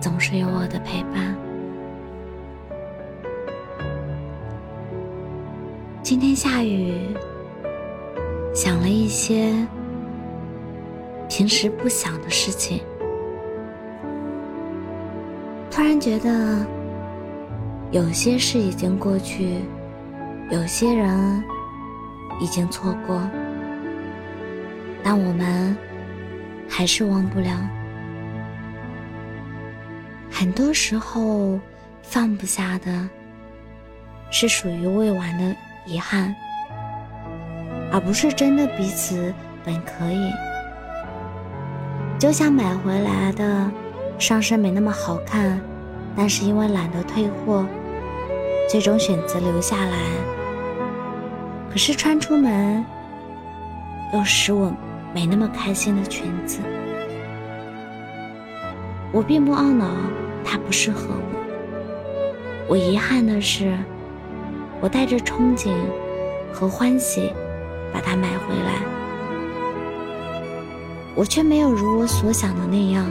[0.00, 1.36] 总是有我的陪伴。
[6.02, 7.14] 今天下雨，
[8.54, 9.54] 想了一些
[11.28, 12.80] 平时不想的事情，
[15.70, 16.66] 突然觉得
[17.90, 19.58] 有些事已经过去，
[20.50, 21.44] 有些人
[22.40, 23.20] 已经错过。
[25.02, 25.76] 但我们
[26.68, 27.50] 还是忘不了。
[30.40, 31.60] 很多时候，
[32.02, 33.06] 放不下的
[34.30, 36.34] 是属于未完的遗憾，
[37.92, 40.32] 而不是真的彼此本可以。
[42.18, 43.70] 就像买回来的
[44.18, 45.60] 上身没那么好看，
[46.16, 47.66] 但是因为懒得退货，
[48.66, 49.98] 最终选择留下来。
[51.70, 52.82] 可是穿出门，
[54.14, 54.72] 又使我。
[55.12, 56.60] 没那么开心的裙子，
[59.10, 59.90] 我并不懊恼
[60.50, 62.66] 它不适合我。
[62.66, 63.78] 我遗憾的是，
[64.80, 65.70] 我带着憧憬
[66.52, 67.32] 和欢喜
[67.92, 68.82] 把它买回来，
[71.14, 73.06] 我却没有如我所想的那样，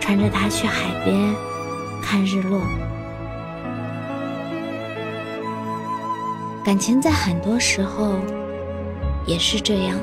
[0.00, 1.32] 穿着它去海边
[2.02, 2.60] 看日落。
[6.64, 8.16] 感情在很多时候
[9.24, 9.96] 也是这样。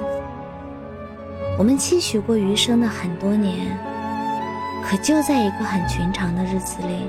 [1.58, 3.78] 我们期许过余生的很多年，
[4.86, 7.08] 可就在一个很寻常的日子里，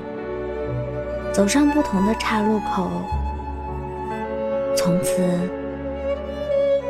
[1.31, 2.89] 走上不同的岔路口，
[4.75, 5.21] 从此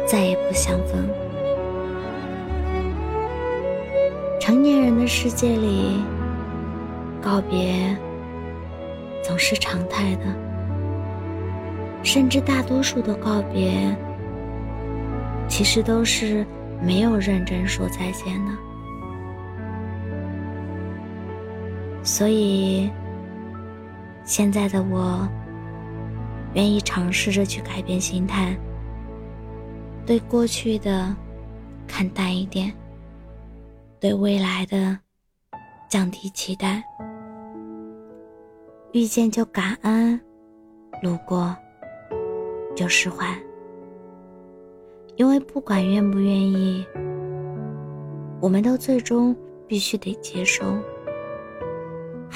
[0.08, 1.10] 再也不相逢。
[4.40, 6.04] 成年人的世界里，
[7.22, 7.98] 告别
[9.24, 10.26] 总是常态的，
[12.04, 13.96] 甚至大多数的告别，
[15.48, 16.46] 其实都是。
[16.82, 18.52] 没有认真说再见的，
[22.06, 22.90] 所以
[24.24, 25.28] 现在的我
[26.54, 28.56] 愿意尝试着去改变心态，
[30.06, 31.14] 对过去的
[31.88, 32.72] 看淡一点，
[34.00, 34.98] 对未来的
[35.90, 36.82] 降低期待，
[38.94, 40.18] 遇见就感恩，
[41.02, 41.54] 路过
[42.76, 43.36] 就释怀。
[45.18, 46.86] 因为不管愿不愿意，
[48.40, 49.36] 我们都最终
[49.68, 50.64] 必须得接受。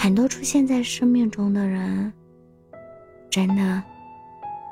[0.02, 2.14] 很多出现在生命中的人，
[3.30, 3.84] 真的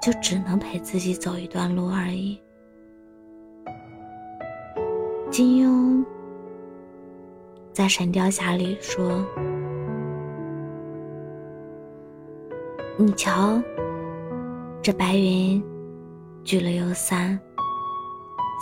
[0.01, 2.39] 就只能陪自己走一段路而已。
[5.29, 6.01] 金庸
[7.73, 9.21] 在《神雕侠侣》说
[12.97, 13.61] ：“你瞧，
[14.81, 15.61] 这白云
[16.45, 17.38] 聚了又散。”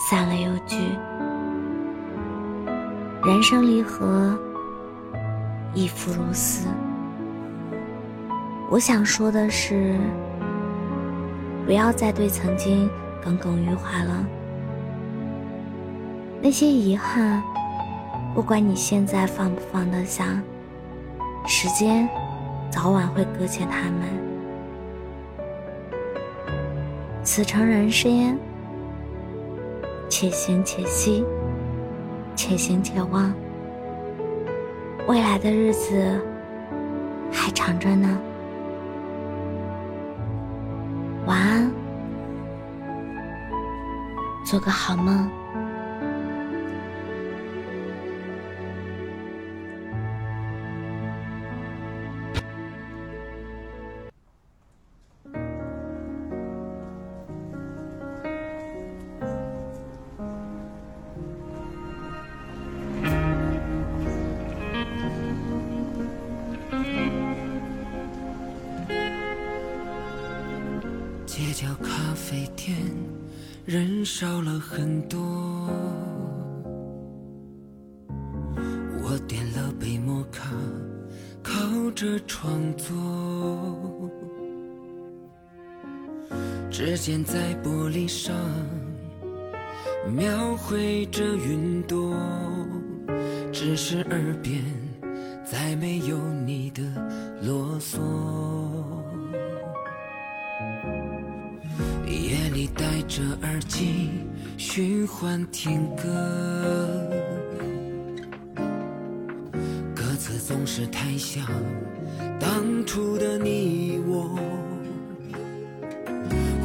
[0.09, 0.75] 散了又聚，
[3.23, 4.37] 人生离合，
[5.75, 6.67] 亦复如斯。
[8.71, 9.95] 我想说的是，
[11.65, 12.89] 不要再对曾经
[13.23, 14.25] 耿耿于怀了。
[16.41, 17.43] 那些遗憾，
[18.33, 20.41] 不管你现在放不放得下，
[21.45, 22.09] 时间
[22.71, 24.09] 早晚会搁浅他们。
[27.23, 28.37] 此诚人生。
[30.07, 31.25] 且行且惜，
[32.35, 33.33] 且行且忘。
[35.07, 36.19] 未来的日子
[37.31, 38.19] 还长着呢。
[41.27, 41.71] 晚安，
[44.43, 45.29] 做个好梦。
[71.37, 72.77] 街角咖啡店，
[73.65, 75.19] 人少了很多。
[79.03, 80.49] 我点了杯摩卡，
[81.43, 81.51] 靠
[81.91, 82.89] 着窗坐。
[86.71, 88.33] 指尖在玻璃上
[90.07, 92.15] 描绘着云朵，
[93.51, 94.63] 只是耳边
[95.43, 96.81] 再没有你的
[97.41, 97.99] 啰嗦。
[102.73, 104.09] 戴着耳机
[104.57, 106.03] 循环听歌，
[109.93, 111.45] 歌词总是太像
[112.39, 114.39] 当初的你我，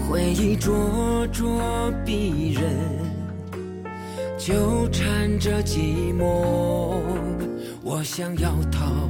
[0.08, 2.64] 回忆灼灼逼人，
[4.38, 6.98] 纠缠着寂寞。
[7.82, 9.08] 我想要逃，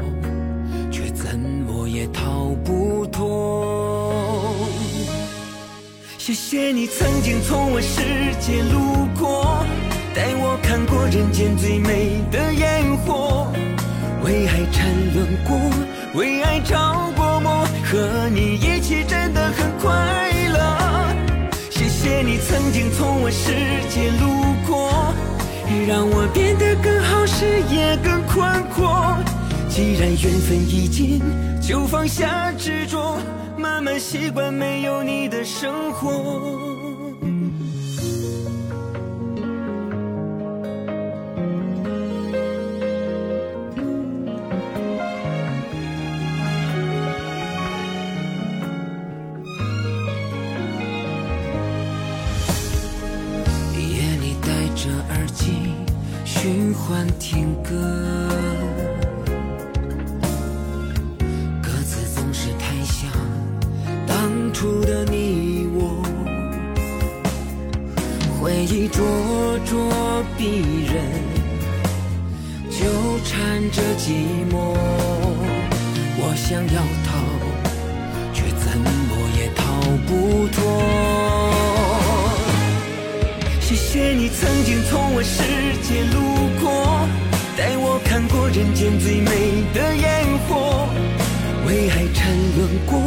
[0.91, 4.00] 却怎么也逃不脱。
[6.31, 8.01] 谢谢你曾经从我世
[8.39, 9.67] 界路过，
[10.15, 13.51] 带我看过人间最美的烟火，
[14.23, 15.59] 为爱沉沦过，
[16.15, 16.77] 为爱着
[17.17, 19.91] 过魔，和你一起真的很快
[20.53, 21.17] 乐。
[21.69, 23.51] 谢谢你曾经从我世
[23.89, 25.13] 界路过，
[25.89, 29.19] 让我变得更好，视野更宽阔。
[29.69, 31.21] 既然缘分已尽，
[31.61, 33.19] 就放下执着。
[33.61, 36.11] 慢慢习惯没有你的生活。
[53.77, 55.75] 夜里戴着耳机
[56.25, 58.80] 循环听歌。
[68.61, 69.03] 回忆灼
[69.65, 69.91] 灼
[70.37, 70.95] 逼人，
[72.71, 72.85] 纠
[73.25, 74.13] 缠着寂
[74.53, 74.77] 寞。
[76.19, 77.09] 我想要逃，
[78.35, 78.91] 却怎么
[79.39, 79.65] 也逃
[80.07, 80.59] 不脱。
[83.63, 85.43] 谢谢你曾经从我世
[85.81, 86.21] 界路
[86.61, 87.09] 过，
[87.57, 90.87] 带我看过人间最美的烟火，
[91.67, 93.01] 为爱沉沦过。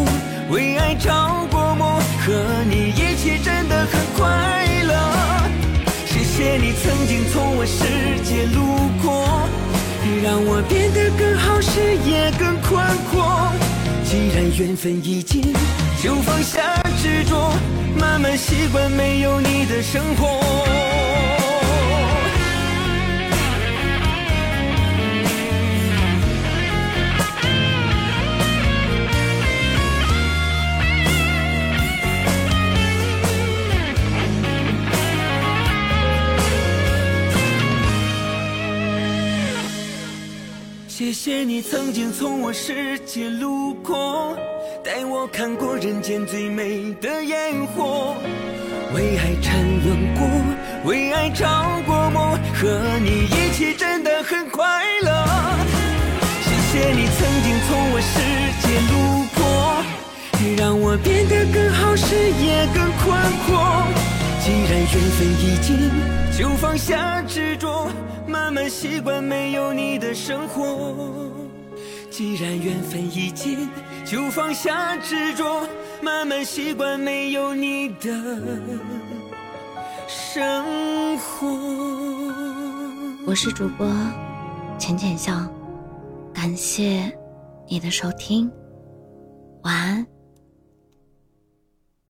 [0.49, 1.11] 为爱着
[1.51, 2.33] 过魔，和
[2.67, 4.82] 你一起真的很快乐。
[6.43, 7.85] 谢你曾经从我世
[8.25, 9.47] 界路过，
[10.21, 13.49] 让我变得更好，视野更宽阔。
[14.03, 15.53] 既然缘分已尽，
[16.03, 17.49] 就放下执着，
[17.97, 21.42] 慢慢习惯没有你的生活。
[41.33, 44.37] 谢谢你曾经从我世界路过，
[44.83, 48.15] 带我看过人间最美的烟火，
[48.93, 50.27] 为爱沉沦过，
[50.85, 51.43] 为爱着
[51.87, 54.63] 过魔，和你一起真的很快
[55.01, 55.25] 乐。
[56.43, 58.13] 谢谢你曾经从我世
[58.61, 59.43] 界路过，
[60.55, 63.57] 让我变得更好，视野更宽阔。
[64.39, 65.89] 既然缘分已尽，
[66.37, 67.89] 就放下执着。
[68.33, 70.95] 慢慢习惯没有你的生活。
[72.09, 73.69] 既然缘分已尽，
[74.03, 75.67] 就放下执着，
[76.01, 78.09] 慢慢习惯没有你的
[80.07, 81.47] 生活。
[83.27, 83.87] 我是主播
[84.79, 85.47] 浅浅笑，
[86.33, 87.15] 感谢
[87.67, 88.51] 你的收听，
[89.61, 90.12] 晚安。